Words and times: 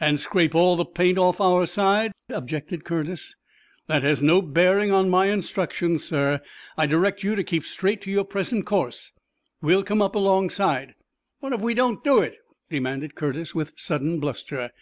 "And 0.00 0.18
scrape 0.18 0.52
all 0.56 0.74
the 0.74 0.84
paint 0.84 1.16
off 1.16 1.40
our 1.40 1.64
side," 1.64 2.10
objected 2.28 2.82
Curtis. 2.84 3.36
"That 3.86 4.02
has 4.02 4.20
no 4.20 4.42
bearing 4.42 4.90
on 4.92 5.08
my 5.08 5.26
instructions, 5.26 6.02
sir. 6.02 6.40
I 6.76 6.86
direct 6.88 7.22
you 7.22 7.36
to 7.36 7.44
keep 7.44 7.64
straight 7.64 8.00
to 8.00 8.10
your 8.10 8.24
present 8.24 8.66
course. 8.66 9.12
We 9.62 9.76
will 9.76 9.84
come 9.84 10.02
up 10.02 10.16
alongside." 10.16 10.96
"What 11.38 11.52
if 11.52 11.60
we 11.60 11.74
don't 11.74 12.02
do 12.02 12.18
it?" 12.20 12.38
demanded 12.68 13.14
Curtis, 13.14 13.54
with 13.54 13.74
sudden 13.76 14.18
bluster. 14.18 14.72